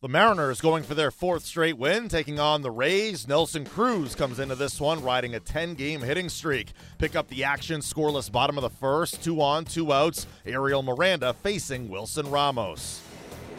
The 0.00 0.08
Mariners 0.08 0.60
going 0.60 0.84
for 0.84 0.94
their 0.94 1.10
fourth 1.10 1.44
straight 1.44 1.76
win, 1.76 2.08
taking 2.08 2.38
on 2.38 2.62
the 2.62 2.70
Rays. 2.70 3.26
Nelson 3.26 3.64
Cruz 3.64 4.14
comes 4.14 4.38
into 4.38 4.54
this 4.54 4.80
one 4.80 5.02
riding 5.02 5.34
a 5.34 5.40
10 5.40 5.74
game 5.74 6.00
hitting 6.00 6.28
streak. 6.28 6.72
Pick 6.98 7.16
up 7.16 7.26
the 7.26 7.42
action, 7.42 7.80
scoreless 7.80 8.30
bottom 8.30 8.56
of 8.56 8.62
the 8.62 8.70
first, 8.70 9.24
two 9.24 9.42
on, 9.42 9.64
two 9.64 9.92
outs. 9.92 10.28
Ariel 10.46 10.84
Miranda 10.84 11.32
facing 11.32 11.88
Wilson 11.88 12.30
Ramos. 12.30 13.02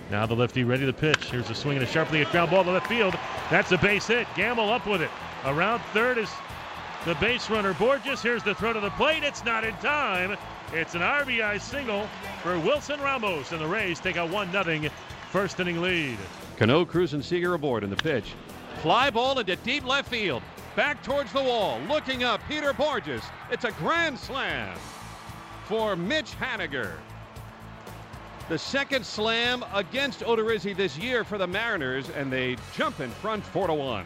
Now 0.09 0.25
the 0.25 0.33
lefty 0.33 0.63
ready 0.63 0.85
to 0.85 0.93
pitch. 0.93 1.25
Here's 1.25 1.49
a 1.49 1.53
swing 1.55 1.75
and 1.75 1.85
a 1.85 1.91
sharply 1.91 2.19
hit 2.19 2.29
ground 2.29 2.51
ball 2.51 2.63
to 2.63 2.71
left 2.71 2.87
field. 2.87 3.15
That's 3.51 3.73
a 3.73 3.77
base 3.77 4.07
hit. 4.07 4.25
Gamel 4.37 4.69
up 4.69 4.87
with 4.87 5.01
it. 5.01 5.11
Around 5.43 5.81
third 5.91 6.17
is 6.17 6.29
the 7.03 7.15
base 7.15 7.49
runner 7.49 7.73
Bourjos. 7.73 8.21
Here's 8.21 8.43
the 8.43 8.55
throw 8.55 8.71
to 8.71 8.79
the 8.79 8.91
plate. 8.91 9.23
It's 9.23 9.43
not 9.43 9.65
in 9.65 9.75
time. 9.75 10.37
It's 10.71 10.95
an 10.95 11.01
RBI 11.01 11.59
single 11.59 12.07
for 12.41 12.57
Wilson 12.59 13.01
Ramos, 13.01 13.51
and 13.51 13.59
the 13.59 13.67
Rays 13.67 13.99
take 13.99 14.15
a 14.15 14.25
1 14.25 14.53
0 14.53 14.89
first 15.31 15.59
inning 15.59 15.81
lead. 15.81 16.17
Cano, 16.57 16.83
Cruz, 16.83 17.13
and 17.13 17.23
Seager 17.23 17.53
aboard 17.53 17.83
in 17.83 17.89
the 17.89 17.95
pitch. 17.95 18.33
Fly 18.81 19.09
ball 19.09 19.37
into 19.39 19.55
deep 19.57 19.85
left 19.85 20.09
field. 20.09 20.41
Back 20.75 21.03
towards 21.03 21.31
the 21.31 21.41
wall. 21.41 21.79
Looking 21.87 22.23
up, 22.23 22.41
Peter 22.47 22.73
Bourjos. 22.73 23.23
It's 23.51 23.65
a 23.65 23.71
grand 23.73 24.17
slam 24.17 24.75
for 25.65 25.95
Mitch 25.95 26.31
Haniger. 26.31 26.93
The 28.47 28.57
second 28.57 29.05
slam 29.05 29.63
against 29.73 30.21
Odorizzi 30.21 30.75
this 30.75 30.97
year 30.97 31.23
for 31.23 31.37
the 31.37 31.45
Mariners, 31.45 32.09
and 32.09 32.31
they 32.31 32.57
jump 32.75 32.99
in 32.99 33.11
front 33.11 33.43
4 33.43 33.67
to 33.67 33.73
1. 33.73 34.05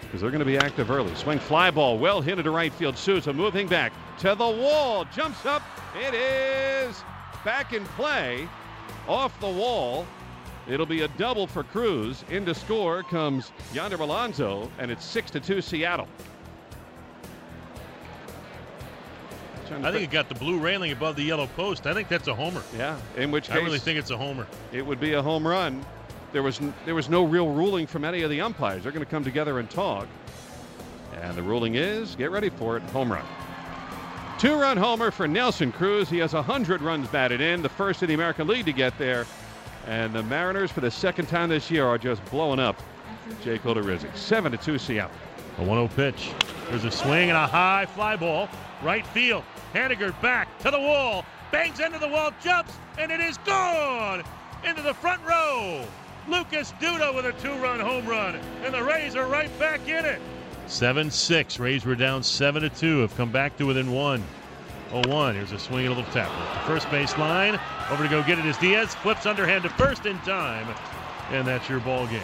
Because 0.00 0.20
they're 0.20 0.30
going 0.30 0.40
to 0.40 0.44
be 0.44 0.58
active 0.58 0.90
early. 0.90 1.14
Swing 1.14 1.38
fly 1.38 1.70
ball, 1.70 1.98
well 1.98 2.20
hit 2.20 2.38
into 2.38 2.50
right 2.50 2.72
field. 2.72 2.96
Souza 2.98 3.32
moving 3.32 3.68
back 3.68 3.92
to 4.18 4.34
the 4.34 4.48
wall. 4.48 5.04
Jumps 5.14 5.46
up. 5.46 5.62
It 5.96 6.14
is 6.14 7.02
back 7.44 7.72
in 7.72 7.84
play 7.84 8.48
off 9.08 9.38
the 9.40 9.48
wall. 9.48 10.06
It'll 10.68 10.86
be 10.86 11.02
a 11.02 11.08
double 11.08 11.46
for 11.46 11.64
Cruz. 11.64 12.24
Into 12.30 12.54
score 12.54 13.02
comes 13.02 13.52
Yonder 13.74 13.96
Alonso, 13.96 14.70
and 14.78 14.90
it's 14.90 15.04
6 15.04 15.30
to 15.32 15.40
2 15.40 15.60
Seattle. 15.60 16.08
I 19.80 19.90
think 19.90 20.04
it 20.04 20.10
got 20.10 20.28
the 20.28 20.34
blue 20.34 20.58
railing 20.58 20.92
above 20.92 21.16
the 21.16 21.22
yellow 21.22 21.46
post. 21.46 21.86
I 21.86 21.94
think 21.94 22.08
that's 22.08 22.28
a 22.28 22.34
homer. 22.34 22.62
Yeah, 22.76 22.98
in 23.16 23.30
which 23.30 23.48
case 23.48 23.56
I 23.56 23.60
really 23.60 23.78
think 23.78 23.98
it's 23.98 24.10
a 24.10 24.16
homer. 24.16 24.46
It 24.70 24.84
would 24.84 25.00
be 25.00 25.14
a 25.14 25.22
home 25.22 25.46
run. 25.46 25.84
There 26.32 26.42
was 26.42 26.60
there 26.84 26.94
was 26.94 27.08
no 27.08 27.24
real 27.24 27.48
ruling 27.48 27.86
from 27.86 28.04
any 28.04 28.22
of 28.22 28.30
the 28.30 28.40
umpires. 28.40 28.82
They're 28.82 28.92
going 28.92 29.04
to 29.04 29.10
come 29.10 29.24
together 29.24 29.58
and 29.58 29.70
talk. 29.70 30.08
And 31.22 31.36
the 31.36 31.42
ruling 31.42 31.76
is, 31.76 32.16
get 32.16 32.30
ready 32.30 32.50
for 32.50 32.76
it, 32.76 32.82
home 32.84 33.12
run. 33.12 33.24
Two-run 34.42 34.76
homer 34.76 35.12
for 35.12 35.28
Nelson 35.28 35.70
Cruz. 35.70 36.10
He 36.10 36.18
has 36.18 36.32
100 36.32 36.82
runs 36.82 37.06
batted 37.06 37.40
in, 37.40 37.62
the 37.62 37.68
first 37.68 38.02
in 38.02 38.08
the 38.08 38.14
American 38.14 38.48
League 38.48 38.64
to 38.64 38.72
get 38.72 38.98
there. 38.98 39.24
And 39.86 40.12
the 40.12 40.24
Mariners, 40.24 40.72
for 40.72 40.80
the 40.80 40.90
second 40.90 41.26
time 41.26 41.48
this 41.48 41.70
year, 41.70 41.86
are 41.86 41.96
just 41.96 42.24
blowing 42.24 42.58
up 42.58 42.76
Jake 43.44 43.62
Odorizzi. 43.62 44.12
7 44.16 44.50
to 44.50 44.58
2 44.58 44.78
Seattle. 44.78 45.14
A 45.58 45.62
1 45.62 45.68
0 45.68 45.88
pitch. 45.94 46.32
There's 46.68 46.82
a 46.84 46.90
swing 46.90 47.28
and 47.28 47.38
a 47.38 47.46
high 47.46 47.86
fly 47.86 48.16
ball. 48.16 48.48
Right 48.82 49.06
field. 49.06 49.44
Haniger 49.74 50.12
back 50.20 50.58
to 50.62 50.72
the 50.72 50.80
wall. 50.80 51.24
Bangs 51.52 51.78
into 51.78 52.00
the 52.00 52.08
wall, 52.08 52.32
jumps, 52.42 52.76
and 52.98 53.12
it 53.12 53.20
is 53.20 53.38
gone 53.46 54.24
into 54.64 54.82
the 54.82 54.94
front 54.94 55.22
row. 55.22 55.84
Lucas 56.26 56.72
Duda 56.80 57.14
with 57.14 57.26
a 57.26 57.32
two 57.34 57.54
run 57.62 57.78
home 57.78 58.08
run. 58.08 58.40
And 58.64 58.74
the 58.74 58.82
Rays 58.82 59.14
are 59.14 59.28
right 59.28 59.56
back 59.60 59.86
in 59.86 60.04
it. 60.04 60.20
7 60.66 61.10
6. 61.10 61.58
Rays 61.58 61.84
were 61.84 61.94
down 61.94 62.22
7 62.22 62.62
to 62.62 62.68
2. 62.68 63.00
Have 63.00 63.16
come 63.16 63.30
back 63.30 63.56
to 63.58 63.66
within 63.66 63.92
one. 63.92 64.22
0 64.90 65.02
1. 65.08 65.34
Here's 65.34 65.52
a 65.52 65.58
swing 65.58 65.86
and 65.86 65.94
a 65.94 65.96
little 65.96 66.12
tap. 66.12 66.30
The 66.54 66.66
first 66.66 66.90
base 66.90 67.16
line. 67.18 67.58
Over 67.90 68.04
to 68.04 68.08
go 68.08 68.22
get 68.22 68.38
it 68.38 68.46
is 68.46 68.56
Diaz. 68.58 68.94
Flips 68.96 69.26
underhand 69.26 69.64
to 69.64 69.70
first 69.70 70.06
in 70.06 70.18
time. 70.20 70.66
And 71.30 71.46
that's 71.46 71.68
your 71.68 71.80
ball 71.80 72.06
game. 72.06 72.20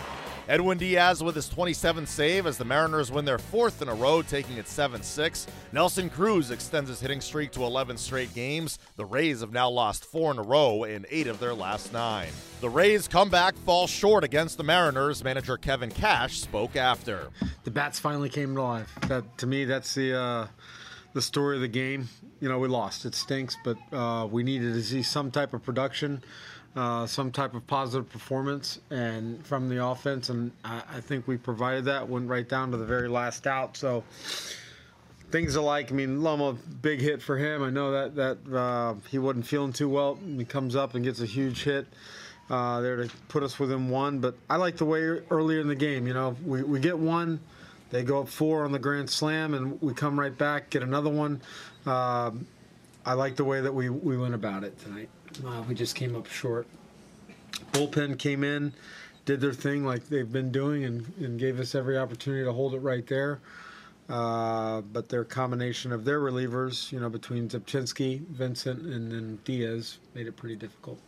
Edwin 0.48 0.78
Diaz 0.78 1.22
with 1.22 1.34
his 1.34 1.50
27th 1.50 2.08
save 2.08 2.46
as 2.46 2.56
the 2.56 2.64
Mariners 2.64 3.12
win 3.12 3.26
their 3.26 3.36
fourth 3.36 3.82
in 3.82 3.88
a 3.88 3.94
row, 3.94 4.22
taking 4.22 4.56
it 4.56 4.66
7 4.66 5.02
6. 5.02 5.46
Nelson 5.72 6.08
Cruz 6.08 6.50
extends 6.50 6.88
his 6.88 7.00
hitting 7.00 7.20
streak 7.20 7.52
to 7.52 7.64
11 7.64 7.98
straight 7.98 8.34
games. 8.34 8.78
The 8.96 9.04
Rays 9.04 9.42
have 9.42 9.52
now 9.52 9.68
lost 9.68 10.06
four 10.06 10.30
in 10.30 10.38
a 10.38 10.42
row 10.42 10.84
in 10.84 11.04
eight 11.10 11.26
of 11.26 11.38
their 11.38 11.52
last 11.52 11.92
nine. 11.92 12.30
The 12.62 12.70
Rays' 12.70 13.06
comeback 13.06 13.56
falls 13.58 13.90
short 13.90 14.24
against 14.24 14.56
the 14.56 14.64
Mariners. 14.64 15.22
Manager 15.22 15.58
Kevin 15.58 15.90
Cash 15.90 16.40
spoke 16.40 16.76
after. 16.76 17.28
The 17.64 17.70
bats 17.70 18.00
finally 18.00 18.30
came 18.30 18.54
to 18.54 18.62
life. 18.62 18.90
That 19.02 19.36
to 19.38 19.46
me, 19.46 19.66
that's 19.66 19.94
the 19.94 20.18
uh, 20.18 20.46
the 21.12 21.20
story 21.20 21.56
of 21.56 21.60
the 21.60 21.68
game. 21.68 22.08
You 22.40 22.48
know, 22.48 22.58
we 22.58 22.68
lost. 22.68 23.04
It 23.04 23.14
stinks, 23.14 23.54
but 23.64 23.76
uh, 23.92 24.26
we 24.26 24.42
needed 24.44 24.72
to 24.72 24.82
see 24.82 25.02
some 25.02 25.30
type 25.30 25.52
of 25.52 25.62
production 25.62 26.22
uh, 26.78 27.04
some 27.08 27.32
type 27.32 27.54
of 27.54 27.66
positive 27.66 28.08
performance 28.08 28.78
and 28.90 29.44
from 29.44 29.68
the 29.68 29.84
offense, 29.84 30.28
and 30.28 30.52
I, 30.64 30.80
I, 30.88 31.00
think 31.00 31.26
we 31.26 31.36
provided 31.36 31.86
that. 31.86 32.08
Went 32.08 32.28
right 32.28 32.48
down 32.48 32.70
to 32.70 32.76
the 32.76 32.84
very 32.84 33.08
last 33.08 33.48
out. 33.48 33.76
So 33.76 34.04
things 35.32 35.56
alike. 35.56 35.90
I 35.90 35.96
mean, 35.96 36.22
Loma, 36.22 36.52
big 36.80 37.00
hit 37.00 37.20
for 37.20 37.36
him. 37.36 37.64
I 37.64 37.70
know 37.70 37.90
that 37.90 38.14
that 38.14 38.56
uh, 38.56 38.94
he 39.08 39.18
wasn't 39.18 39.44
feeling 39.44 39.72
too 39.72 39.88
well. 39.88 40.20
He 40.24 40.44
comes 40.44 40.76
up 40.76 40.94
and 40.94 41.04
gets 41.04 41.20
a 41.20 41.26
huge 41.26 41.64
hit. 41.64 41.88
Uh, 42.48 42.80
there 42.80 42.94
to 42.96 43.10
put 43.26 43.42
us 43.42 43.58
within 43.58 43.90
one, 43.90 44.20
but 44.20 44.36
I 44.48 44.54
like 44.54 44.76
the 44.76 44.84
way 44.84 45.00
earlier 45.02 45.60
in 45.60 45.66
the 45.66 45.74
game, 45.74 46.06
you 46.06 46.14
know, 46.14 46.34
we, 46.46 46.62
we 46.62 46.80
get 46.80 46.98
one, 46.98 47.40
they 47.90 48.02
go 48.02 48.22
up 48.22 48.28
four 48.28 48.64
on 48.64 48.72
the 48.72 48.78
grand 48.78 49.10
slam, 49.10 49.52
and 49.52 49.82
we 49.82 49.92
come 49.92 50.18
right 50.18 50.36
back, 50.36 50.70
get 50.70 50.82
another 50.82 51.10
one. 51.10 51.42
Uh, 51.84 52.30
I 53.04 53.12
like 53.12 53.36
the 53.36 53.44
way 53.44 53.60
that 53.60 53.74
we, 53.74 53.90
we 53.90 54.16
went 54.16 54.32
about 54.32 54.64
it 54.64 54.78
tonight. 54.78 55.10
We 55.68 55.74
just 55.74 55.94
came 55.94 56.16
up 56.16 56.26
short. 56.26 56.66
Bullpen 57.72 58.18
came 58.18 58.44
in, 58.44 58.72
did 59.24 59.40
their 59.40 59.52
thing 59.52 59.84
like 59.84 60.08
they've 60.08 60.30
been 60.30 60.50
doing, 60.50 60.84
and, 60.84 61.12
and 61.18 61.38
gave 61.38 61.60
us 61.60 61.74
every 61.74 61.98
opportunity 61.98 62.44
to 62.44 62.52
hold 62.52 62.74
it 62.74 62.78
right 62.78 63.06
there. 63.06 63.40
Uh, 64.08 64.80
but 64.80 65.08
their 65.08 65.24
combination 65.24 65.92
of 65.92 66.04
their 66.04 66.20
relievers, 66.20 66.90
you 66.90 66.98
know, 66.98 67.10
between 67.10 67.48
Zipchinski, 67.48 68.20
Vincent, 68.28 68.80
and 68.86 69.12
then 69.12 69.38
Diaz, 69.44 69.98
made 70.14 70.26
it 70.26 70.36
pretty 70.36 70.56
difficult 70.56 70.98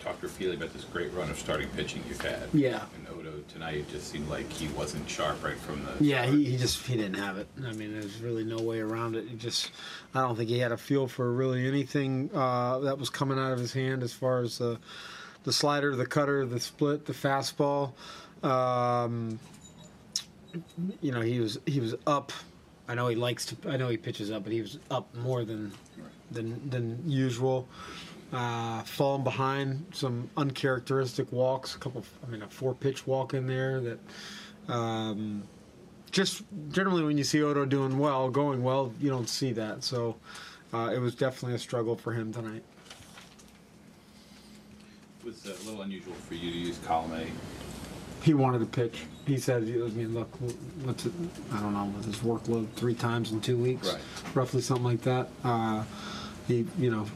talked 0.00 0.22
repeatedly 0.22 0.56
about 0.56 0.72
this 0.72 0.84
great 0.84 1.12
run 1.12 1.30
of 1.30 1.38
starting 1.38 1.68
pitching 1.70 2.02
you've 2.08 2.20
had. 2.20 2.48
Yeah. 2.52 2.84
And 2.96 3.08
Odo 3.08 3.32
tonight 3.48 3.76
it 3.76 3.88
just 3.90 4.08
seemed 4.08 4.28
like 4.28 4.50
he 4.50 4.68
wasn't 4.68 5.08
sharp 5.08 5.42
right 5.44 5.56
from 5.56 5.84
the. 5.84 6.04
Yeah, 6.04 6.26
he, 6.26 6.44
he 6.44 6.56
just 6.56 6.86
he 6.86 6.96
didn't 6.96 7.18
have 7.18 7.38
it. 7.38 7.48
I 7.64 7.72
mean, 7.72 7.92
there's 7.92 8.20
really 8.20 8.44
no 8.44 8.58
way 8.58 8.80
around 8.80 9.16
it. 9.16 9.28
He 9.28 9.36
just, 9.36 9.70
I 10.14 10.22
don't 10.22 10.36
think 10.36 10.48
he 10.48 10.58
had 10.58 10.72
a 10.72 10.76
feel 10.76 11.06
for 11.06 11.30
really 11.32 11.66
anything 11.66 12.30
uh, 12.34 12.80
that 12.80 12.98
was 12.98 13.10
coming 13.10 13.38
out 13.38 13.52
of 13.52 13.58
his 13.58 13.72
hand 13.72 14.02
as 14.02 14.12
far 14.12 14.40
as 14.40 14.58
the, 14.58 14.78
the 15.44 15.52
slider, 15.52 15.94
the 15.94 16.06
cutter, 16.06 16.46
the 16.46 16.60
split, 16.60 17.06
the 17.06 17.12
fastball. 17.12 17.92
Um, 18.42 19.38
you 21.00 21.12
know, 21.12 21.20
he 21.20 21.40
was 21.40 21.58
he 21.66 21.80
was 21.80 21.94
up. 22.06 22.32
I 22.88 22.94
know 22.94 23.06
he 23.08 23.16
likes 23.16 23.46
to. 23.46 23.56
I 23.68 23.76
know 23.76 23.88
he 23.88 23.96
pitches 23.96 24.30
up, 24.30 24.42
but 24.42 24.52
he 24.52 24.62
was 24.62 24.78
up 24.90 25.14
more 25.14 25.44
than 25.44 25.72
than 26.30 26.70
than 26.70 27.02
usual 27.06 27.68
uh, 28.32 28.82
falling 28.82 29.24
behind, 29.24 29.84
some 29.92 30.30
uncharacteristic 30.36 31.30
walks, 31.32 31.74
a 31.74 31.78
couple, 31.78 32.04
I 32.26 32.30
mean, 32.30 32.42
a 32.42 32.48
four 32.48 32.74
pitch 32.74 33.06
walk 33.06 33.34
in 33.34 33.46
there 33.46 33.80
that 33.80 33.98
um, 34.68 35.42
just 36.10 36.42
generally 36.70 37.02
when 37.02 37.18
you 37.18 37.24
see 37.24 37.42
Odo 37.42 37.64
doing 37.64 37.98
well, 37.98 38.30
going 38.30 38.62
well, 38.62 38.92
you 39.00 39.10
don't 39.10 39.28
see 39.28 39.52
that. 39.52 39.82
So 39.82 40.16
uh, 40.72 40.90
it 40.94 40.98
was 40.98 41.14
definitely 41.14 41.56
a 41.56 41.58
struggle 41.58 41.96
for 41.96 42.12
him 42.12 42.32
tonight. 42.32 42.62
It 45.20 45.26
was 45.26 45.44
a 45.44 45.68
little 45.68 45.82
unusual 45.82 46.14
for 46.14 46.34
you 46.34 46.50
to 46.50 46.58
use 46.58 46.78
Colomé. 46.78 47.26
He 48.22 48.34
wanted 48.34 48.58
to 48.60 48.66
pitch. 48.66 49.00
He 49.26 49.38
said, 49.38 49.62
I 49.62 49.66
mean, 49.66 50.14
look, 50.14 50.28
what's 50.82 51.06
it, 51.06 51.12
I 51.52 51.60
don't 51.60 51.72
know, 51.72 51.92
with 51.96 52.04
his 52.04 52.16
workload 52.16 52.68
three 52.74 52.94
times 52.94 53.32
in 53.32 53.40
two 53.40 53.56
weeks, 53.56 53.92
right. 53.92 54.00
roughly 54.34 54.60
something 54.60 54.84
like 54.84 55.02
that. 55.02 55.28
Uh, 55.42 55.84
he, 56.50 56.66
you 56.78 56.90
know, 56.90 57.06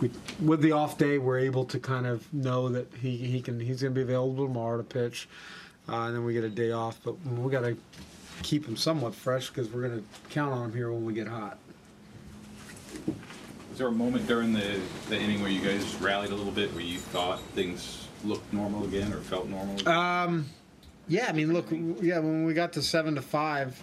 we, 0.00 0.10
with 0.42 0.60
the 0.62 0.72
off 0.72 0.98
day, 0.98 1.18
we're 1.18 1.38
able 1.38 1.64
to 1.66 1.78
kind 1.78 2.06
of 2.06 2.32
know 2.32 2.68
that 2.70 2.92
he, 3.00 3.16
he 3.16 3.40
can 3.40 3.60
he's 3.60 3.82
going 3.82 3.94
to 3.94 3.98
be 3.98 4.02
available 4.02 4.46
tomorrow 4.46 4.78
to 4.78 4.82
pitch, 4.82 5.28
uh, 5.88 6.06
and 6.06 6.16
then 6.16 6.24
we 6.24 6.32
get 6.32 6.44
a 6.44 6.48
day 6.48 6.72
off. 6.72 6.98
But 7.04 7.20
we 7.26 7.50
got 7.50 7.62
to 7.62 7.76
keep 8.42 8.66
him 8.66 8.76
somewhat 8.76 9.14
fresh 9.14 9.48
because 9.48 9.68
we're 9.68 9.88
going 9.88 10.00
to 10.00 10.30
count 10.30 10.52
on 10.52 10.66
him 10.66 10.72
here 10.72 10.90
when 10.90 11.04
we 11.04 11.12
get 11.12 11.28
hot. 11.28 11.58
Was 13.68 13.78
there 13.78 13.88
a 13.88 13.92
moment 13.92 14.26
during 14.26 14.52
the, 14.52 14.80
the 15.08 15.18
inning 15.18 15.40
where 15.42 15.50
you 15.50 15.60
guys 15.60 15.94
rallied 15.96 16.30
a 16.30 16.34
little 16.34 16.52
bit, 16.52 16.72
where 16.72 16.82
you 16.82 16.98
thought 16.98 17.40
things 17.54 18.08
looked 18.24 18.52
normal 18.52 18.84
again 18.84 19.12
or 19.12 19.18
felt 19.20 19.48
normal? 19.48 19.74
Again? 19.74 19.88
Um, 19.88 20.46
yeah, 21.08 21.26
I 21.28 21.32
mean, 21.32 21.52
look, 21.52 21.66
yeah, 21.70 22.18
when 22.18 22.44
we 22.44 22.54
got 22.54 22.72
to 22.74 22.82
seven 22.82 23.14
to 23.14 23.22
five, 23.22 23.80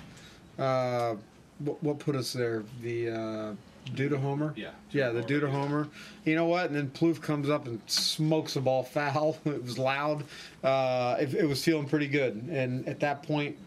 uh, 0.57 1.15
what, 1.59 1.81
what 1.83 1.99
put 1.99 2.15
us 2.15 2.33
there? 2.33 2.63
The 2.81 3.09
uh, 3.09 3.53
Duda 3.89 4.19
homer. 4.19 4.53
Yeah. 4.55 4.71
Yeah, 4.91 5.09
the 5.09 5.21
Duda 5.21 5.49
homer. 5.49 5.87
You 6.25 6.35
know 6.35 6.45
what? 6.45 6.67
And 6.67 6.75
then 6.75 6.89
Plouffe 6.89 7.21
comes 7.21 7.49
up 7.49 7.67
and 7.67 7.81
smokes 7.87 8.55
the 8.55 8.61
ball 8.61 8.83
foul. 8.83 9.37
it 9.45 9.63
was 9.63 9.77
loud. 9.77 10.23
Uh, 10.63 11.15
it, 11.19 11.33
it, 11.33 11.45
was 11.45 11.63
feeling 11.63 11.87
pretty 11.87 12.07
good. 12.07 12.35
And 12.49 12.87
at 12.87 12.99
that 13.01 13.23
point, 13.23 13.57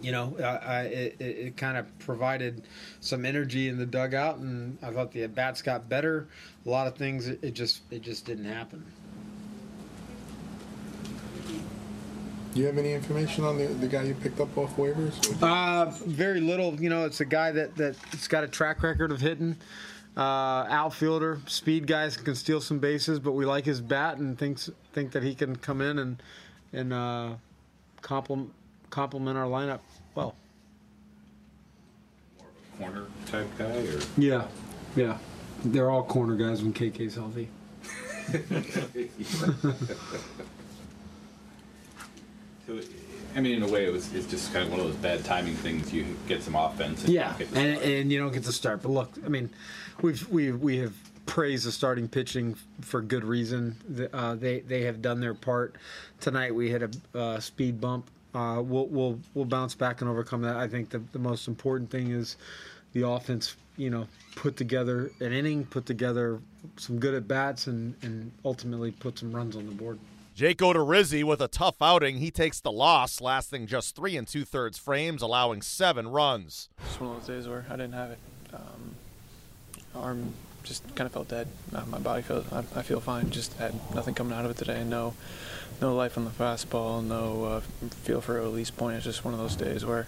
you 0.00 0.12
know, 0.12 0.36
I, 0.38 0.80
it, 0.82 1.16
it 1.20 1.56
kind 1.56 1.76
of 1.76 1.98
provided 1.98 2.62
some 3.00 3.24
energy 3.24 3.68
in 3.68 3.78
the 3.78 3.86
dugout, 3.86 4.38
and 4.38 4.78
I 4.82 4.92
thought 4.92 5.10
the 5.10 5.24
at 5.24 5.34
bats 5.34 5.60
got 5.60 5.88
better. 5.88 6.28
A 6.64 6.70
lot 6.70 6.86
of 6.86 6.96
things, 6.96 7.26
it, 7.26 7.42
it 7.42 7.54
just 7.54 7.82
it 7.90 8.02
just 8.02 8.24
didn't 8.24 8.44
happen. 8.44 8.84
Do 12.58 12.62
you 12.62 12.66
have 12.66 12.78
any 12.78 12.92
information 12.92 13.44
on 13.44 13.56
the, 13.56 13.66
the 13.66 13.86
guy 13.86 14.02
you 14.02 14.14
picked 14.14 14.40
up 14.40 14.58
off 14.58 14.76
waivers? 14.76 15.40
Uh, 15.40 15.92
very 16.06 16.40
little. 16.40 16.74
You 16.74 16.90
know, 16.90 17.04
it's 17.04 17.20
a 17.20 17.24
guy 17.24 17.52
that 17.52 17.76
that's 17.76 18.26
got 18.26 18.42
a 18.42 18.48
track 18.48 18.82
record 18.82 19.12
of 19.12 19.20
hitting. 19.20 19.54
Uh, 20.16 20.66
outfielder, 20.68 21.38
speed 21.46 21.86
guys 21.86 22.16
can 22.16 22.34
steal 22.34 22.60
some 22.60 22.80
bases, 22.80 23.20
but 23.20 23.30
we 23.30 23.46
like 23.46 23.64
his 23.64 23.80
bat 23.80 24.16
and 24.16 24.36
thinks 24.36 24.68
think 24.92 25.12
that 25.12 25.22
he 25.22 25.36
can 25.36 25.54
come 25.54 25.80
in 25.80 26.00
and 26.00 26.20
and 26.72 26.92
uh, 26.92 27.34
complement 28.02 28.52
complement 28.90 29.38
our 29.38 29.46
lineup 29.46 29.78
well. 30.16 30.34
Corner 32.76 33.06
type 33.26 33.46
guy, 33.56 33.66
or 33.66 34.00
Yeah, 34.16 34.48
yeah. 34.96 35.16
They're 35.64 35.90
all 35.90 36.02
corner 36.02 36.34
guys 36.34 36.64
when 36.64 36.72
KK's 36.72 37.14
healthy. 37.14 37.50
so, 42.68 42.78
I 43.34 43.40
mean, 43.40 43.56
in 43.56 43.62
a 43.62 43.68
way, 43.68 43.86
it 43.86 43.92
was 43.92 44.12
it's 44.14 44.26
just 44.26 44.52
kind 44.52 44.64
of 44.66 44.70
one 44.70 44.80
of 44.80 44.86
those 44.86 44.96
bad 44.96 45.24
timing 45.24 45.54
things. 45.54 45.92
You 45.92 46.04
get 46.28 46.42
some 46.42 46.54
offense, 46.54 47.04
and 47.04 47.12
Yeah, 47.12 47.24
you 47.24 47.28
don't 47.30 47.38
get 47.38 47.50
the 47.50 47.60
and, 47.60 47.82
and 47.82 48.12
you 48.12 48.18
don't 48.18 48.32
get 48.32 48.44
to 48.44 48.52
start. 48.52 48.82
But 48.82 48.90
look, 48.90 49.10
I 49.24 49.28
mean, 49.28 49.50
we've 50.02 50.28
we 50.28 50.52
we 50.52 50.76
have 50.78 50.94
praised 51.26 51.66
the 51.66 51.72
starting 51.72 52.08
pitching 52.08 52.56
for 52.82 53.00
good 53.00 53.24
reason. 53.24 53.76
The- 53.88 54.14
Uh, 54.14 54.34
they 54.34 54.60
they 54.60 54.82
have 54.82 55.00
done 55.02 55.20
their 55.20 55.34
part. 55.34 55.76
Tonight 56.20 56.54
we 56.54 56.70
hit 56.70 56.82
a 56.82 57.18
uh, 57.18 57.40
speed 57.40 57.80
bump. 57.80 58.10
Uh, 58.34 58.62
we'll 58.64 58.86
we'll 58.86 59.18
we'll 59.34 59.46
bounce 59.46 59.74
back 59.74 60.00
and 60.02 60.10
overcome 60.10 60.42
that. 60.42 60.56
I 60.56 60.68
think 60.68 60.90
the 60.90 61.00
the 61.12 61.18
most 61.18 61.48
important 61.48 61.90
thing 61.90 62.10
is 62.10 62.36
the 62.92 63.06
offense. 63.08 63.56
You 63.78 63.90
know, 63.90 64.08
put 64.34 64.56
together 64.56 65.12
an 65.20 65.32
inning, 65.32 65.64
put 65.64 65.86
together 65.86 66.40
some 66.76 66.98
good 66.98 67.14
at 67.14 67.28
bats, 67.28 67.66
and 67.68 67.94
and 68.02 68.32
ultimately 68.44 68.90
put 68.90 69.18
some 69.18 69.32
runs 69.32 69.56
on 69.56 69.66
the 69.66 69.72
board. 69.72 69.98
Jake 70.38 70.58
Odorizzi 70.58 71.24
with 71.24 71.40
a 71.40 71.48
tough 71.48 71.82
outing. 71.82 72.18
He 72.18 72.30
takes 72.30 72.60
the 72.60 72.70
loss, 72.70 73.20
lasting 73.20 73.66
just 73.66 73.96
three 73.96 74.16
and 74.16 74.24
two 74.24 74.44
thirds 74.44 74.78
frames, 74.78 75.20
allowing 75.20 75.62
seven 75.62 76.06
runs. 76.06 76.68
Just 76.84 77.00
one 77.00 77.10
of 77.10 77.16
those 77.16 77.26
days 77.26 77.48
where 77.48 77.66
I 77.68 77.72
didn't 77.72 77.94
have 77.94 78.12
it. 78.12 78.18
Um, 78.54 78.94
arm 79.96 80.34
just 80.62 80.84
kind 80.94 81.06
of 81.06 81.12
felt 81.12 81.26
dead. 81.26 81.48
My 81.72 81.98
body 81.98 82.22
felt 82.22 82.52
I, 82.52 82.58
I 82.76 82.82
feel 82.82 83.00
fine. 83.00 83.30
Just 83.30 83.54
had 83.54 83.74
nothing 83.92 84.14
coming 84.14 84.32
out 84.32 84.44
of 84.44 84.52
it 84.52 84.56
today. 84.56 84.84
No, 84.84 85.14
no 85.80 85.92
life 85.96 86.16
on 86.16 86.24
the 86.24 86.30
fastball. 86.30 87.02
No 87.02 87.42
uh, 87.44 87.60
feel 88.04 88.20
for 88.20 88.38
a 88.38 88.42
release 88.42 88.70
point. 88.70 88.94
It's 88.94 89.06
just 89.06 89.24
one 89.24 89.34
of 89.34 89.40
those 89.40 89.56
days 89.56 89.84
where 89.84 90.06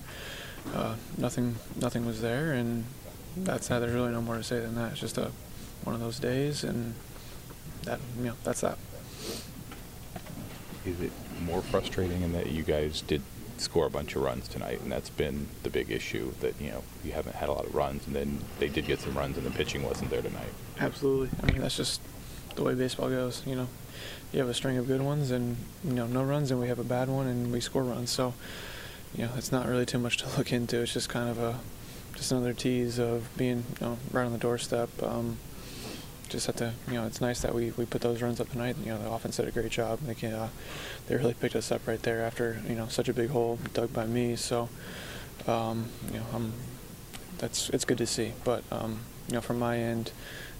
uh, 0.76 0.94
nothing 1.19 1.56
nothing 1.75 2.06
was 2.06 2.21
there, 2.21 2.53
and 2.53 2.85
that's 3.37 3.67
that. 3.67 3.81
There's 3.81 3.94
really 3.94 4.12
no 4.12 4.23
more 4.23 4.37
to 4.37 4.44
say 4.44 4.61
than 4.61 4.76
that. 4.76 4.93
It's 4.93 5.00
just 5.00 5.19
a 5.19 5.33
one 5.83 5.97
of 5.97 6.00
those 6.00 6.21
days, 6.21 6.62
and 6.62 6.94
that 7.83 7.99
you 8.17 8.26
know 8.26 8.35
that's 8.44 8.61
that. 8.61 8.79
Is 10.87 11.00
it 11.00 11.12
more 11.43 11.62
frustrating 11.62 12.23
in 12.23 12.32
that 12.32 12.50
you 12.50 12.62
guys 12.62 13.03
did 13.03 13.23
score 13.61 13.87
a 13.87 13.91
bunch 13.91 14.17
of 14.17 14.23
runs 14.23 14.49
tonight, 14.49 14.81
and 14.81 14.91
that's 14.91 15.11
been 15.11 15.47
the 15.62 15.71
big 15.71 15.91
issue 15.91 16.32
that 16.41 16.61
you 16.61 16.71
know 16.71 16.82
you 17.05 17.12
haven't 17.12 17.37
had 17.37 17.49
a 17.49 17.53
lot 17.53 17.67
of 17.67 17.75
runs, 17.75 18.06
and 18.06 18.17
then 18.17 18.38
they 18.59 18.69
did 18.69 18.87
get 18.87 19.00
some 19.00 19.15
runs, 19.17 19.37
and 19.37 19.47
the 19.47 19.50
pitching 19.50 19.82
wasn't 19.82 20.11
there 20.11 20.23
tonight. 20.23 20.49
Absolutely. 20.79 21.29
I 21.43 21.53
mean, 21.53 21.61
that's 21.61 21.77
just 21.77 22.00
the 22.56 22.62
way 22.62 22.75
baseball 22.75 23.11
goes. 23.11 23.43
You 23.47 23.56
know, 23.56 23.69
you 24.32 24.41
have 24.41 24.49
a 24.49 24.55
string 24.55 24.79
of 24.79 24.87
good 24.87 25.03
ones, 25.03 25.31
and 25.31 25.56
you 25.85 25.93
know, 25.93 26.06
no 26.06 26.23
runs, 26.23 26.50
and 26.50 26.61
we 26.61 26.69
have 26.69 26.79
a 26.79 26.85
bad 26.85 27.09
one, 27.09 27.26
and 27.26 27.53
we 27.53 27.61
score 27.61 27.83
runs. 27.83 28.11
So, 28.11 28.35
you 29.15 29.25
know, 29.26 29.33
it's 29.37 29.53
not 29.53 29.69
really 29.69 29.87
too 29.87 29.99
much 29.99 30.17
to 30.19 30.29
look 30.38 30.53
into. 30.53 30.81
It's 30.81 30.94
just 30.94 31.09
kind 31.09 31.29
of 31.29 31.38
a, 31.38 31.59
just 32.15 32.33
another 32.33 32.55
tease 32.55 32.99
of 32.99 33.29
being, 33.37 33.65
you 33.81 33.87
know, 33.87 33.99
right 34.11 34.25
on 34.25 34.33
the 34.33 34.38
doorstep. 34.38 34.91
Um, 35.03 35.38
just 36.31 36.47
have 36.47 36.56
to, 36.56 36.73
you 36.88 36.94
know, 36.94 37.06
it's 37.06 37.21
nice 37.21 37.41
that 37.43 37.55
we, 37.55 37.73
we 37.73 37.85
put 37.85 38.00
those 38.00 38.23
runs 38.23 38.41
up 38.41 38.49
tonight. 38.50 38.77
You 38.82 38.93
know, 38.93 38.99
the 38.99 39.11
offense 39.11 39.37
did 39.37 39.49
a 39.49 39.50
great 39.50 39.71
job. 39.71 39.99
They 40.00 40.15
can, 40.15 40.32
uh, 40.32 40.49
they 41.06 41.17
really 41.17 41.35
picked 41.35 41.56
us 41.56 41.71
up 41.71 41.87
right 41.87 42.00
there 42.03 42.23
after 42.23 42.61
you 42.69 42.75
know 42.75 42.87
such 42.88 43.09
a 43.09 43.12
big 43.12 43.31
hole 43.31 43.59
dug 43.75 43.93
by 43.93 44.06
me. 44.06 44.37
So, 44.37 44.69
um, 45.47 45.87
you 46.12 46.21
know, 46.21 46.27
I'm 46.32 46.53
that's 47.38 47.69
it's 47.71 47.85
good 47.85 47.99
to 47.99 48.06
see. 48.06 48.32
But 48.44 48.62
um, 48.71 49.00
you 49.29 49.35
know, 49.35 49.41
from 49.41 49.59
my 49.59 49.79
end, 49.79 50.12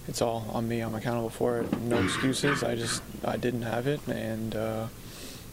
it's 0.07 0.21
all 0.21 0.45
on 0.53 0.67
me. 0.67 0.81
I'm 0.81 0.93
accountable 0.93 1.29
for 1.29 1.59
it. 1.59 1.79
No 1.79 2.03
excuses. 2.03 2.63
I 2.63 2.75
just 2.75 3.01
I 3.23 3.37
didn't 3.37 3.63
have 3.63 3.87
it, 3.87 4.05
and 4.07 4.55
uh, 4.55 4.87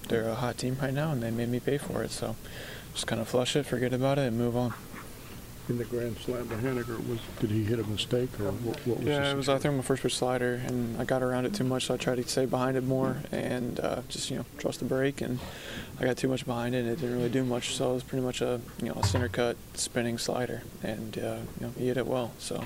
they're 0.08 0.28
a 0.28 0.34
hot 0.34 0.58
team 0.58 0.76
right 0.82 0.92
now, 0.92 1.12
and 1.12 1.22
they 1.22 1.30
made 1.30 1.48
me 1.48 1.60
pay 1.60 1.78
for 1.78 2.02
it. 2.02 2.10
So 2.10 2.34
just 2.92 3.06
kind 3.06 3.20
of 3.20 3.28
flush 3.28 3.54
it, 3.54 3.66
forget 3.66 3.92
about 3.92 4.18
it, 4.18 4.28
and 4.28 4.36
move 4.36 4.56
on. 4.56 4.74
In 5.68 5.76
the 5.76 5.84
grand 5.84 6.16
slam 6.18 6.48
to 6.48 6.54
Haniger, 6.56 6.96
was 7.06 7.18
did 7.40 7.50
he 7.50 7.62
hit 7.62 7.78
a 7.78 7.84
mistake 7.84 8.30
or 8.40 8.52
what, 8.52 8.86
what 8.86 8.98
was 8.98 9.06
Yeah, 9.06 9.30
it 9.30 9.36
was. 9.36 9.50
I 9.50 9.58
threw 9.58 9.70
my 9.72 9.82
first 9.82 10.02
pitch 10.02 10.16
slider, 10.16 10.54
and 10.66 10.98
I 10.98 11.04
got 11.04 11.22
around 11.22 11.44
it 11.44 11.52
too 11.52 11.64
much, 11.64 11.86
so 11.86 11.94
I 11.94 11.96
tried 11.98 12.14
to 12.16 12.26
stay 12.26 12.46
behind 12.46 12.78
it 12.78 12.84
more 12.84 13.18
and 13.32 13.78
uh, 13.80 14.00
just 14.08 14.30
you 14.30 14.38
know 14.38 14.46
trust 14.56 14.78
the 14.78 14.86
break. 14.86 15.20
And 15.20 15.38
I 16.00 16.04
got 16.04 16.16
too 16.16 16.28
much 16.28 16.46
behind 16.46 16.74
it, 16.74 16.78
and 16.78 16.88
it 16.88 17.00
didn't 17.00 17.16
really 17.16 17.28
do 17.28 17.44
much. 17.44 17.74
So 17.74 17.90
it 17.90 17.94
was 17.94 18.02
pretty 18.02 18.24
much 18.24 18.40
a 18.40 18.62
you 18.82 18.88
know 18.88 18.94
a 18.94 19.06
center 19.06 19.28
cut 19.28 19.58
spinning 19.74 20.16
slider, 20.16 20.62
and 20.82 21.18
uh, 21.18 21.38
you 21.60 21.66
know 21.66 21.72
he 21.76 21.88
hit 21.88 21.98
it 21.98 22.06
well. 22.06 22.32
So 22.38 22.64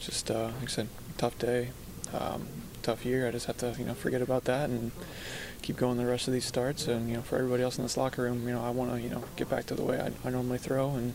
just 0.00 0.28
uh, 0.28 0.50
like 0.60 0.64
I 0.64 0.66
said, 0.66 0.88
tough 1.18 1.38
day, 1.38 1.68
um, 2.12 2.48
tough 2.82 3.06
year. 3.06 3.28
I 3.28 3.30
just 3.30 3.46
have 3.46 3.58
to 3.58 3.76
you 3.78 3.84
know 3.84 3.94
forget 3.94 4.20
about 4.20 4.44
that 4.44 4.68
and 4.68 4.90
keep 5.66 5.76
going 5.76 5.96
the 5.96 6.06
rest 6.06 6.28
of 6.28 6.32
these 6.32 6.44
starts. 6.44 6.86
And 6.86 7.08
you 7.08 7.16
know 7.16 7.22
for 7.22 7.36
everybody 7.36 7.64
else 7.64 7.76
in 7.76 7.84
this 7.84 7.96
locker 7.96 8.22
room, 8.22 8.46
you 8.46 8.54
know 8.54 8.62
I 8.62 8.70
want 8.70 8.92
to 8.92 9.00
you 9.00 9.10
know 9.10 9.24
get 9.34 9.50
back 9.50 9.66
to 9.66 9.74
the 9.74 9.82
way 9.82 10.00
I, 10.00 10.12
I 10.26 10.30
normally 10.30 10.58
throw 10.58 10.90
and 10.90 11.14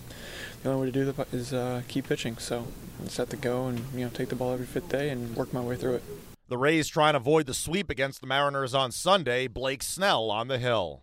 the 0.61 0.69
only 0.69 0.81
way 0.81 0.91
to 0.91 0.91
do 0.91 1.11
that 1.11 1.33
is 1.33 1.53
uh, 1.53 1.83
keep 1.87 2.07
pitching. 2.07 2.37
So 2.37 2.67
I 2.99 3.11
have 3.15 3.29
to 3.29 3.37
go 3.37 3.67
and 3.67 3.79
you 3.93 4.01
know 4.05 4.09
take 4.09 4.29
the 4.29 4.35
ball 4.35 4.51
every 4.51 4.65
fifth 4.65 4.89
day 4.89 5.09
and 5.09 5.35
work 5.35 5.53
my 5.53 5.61
way 5.61 5.77
through 5.77 5.95
it. 5.95 6.03
The 6.49 6.57
Rays 6.57 6.89
try 6.89 7.07
and 7.07 7.15
avoid 7.15 7.45
the 7.45 7.53
sweep 7.53 7.89
against 7.89 8.19
the 8.19 8.27
Mariners 8.27 8.73
on 8.73 8.91
Sunday. 8.91 9.47
Blake 9.47 9.81
Snell 9.81 10.29
on 10.29 10.49
the 10.49 10.59
hill. 10.59 10.99